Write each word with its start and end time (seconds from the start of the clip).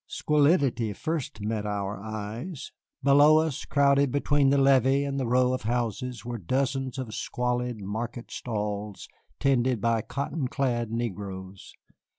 Squalidity 0.09 0.95
first 0.95 1.41
met 1.41 1.63
our 1.63 2.01
eyes. 2.01 2.71
Below 3.03 3.37
us, 3.37 3.65
crowded 3.65 4.11
between 4.11 4.49
the 4.49 4.57
levee 4.57 5.03
and 5.03 5.19
the 5.19 5.27
row 5.27 5.53
of 5.53 5.61
houses, 5.61 6.25
were 6.25 6.39
dozens 6.39 6.97
of 6.97 7.13
squalid 7.13 7.81
market 7.83 8.31
stalls 8.31 9.07
tended 9.39 9.79
by 9.79 10.01
cotton 10.01 10.47
clad 10.47 10.89
negroes. 10.89 11.75